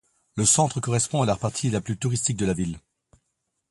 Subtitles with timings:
[0.35, 2.79] Le centre correspond à la partie la plus touristique de la ville.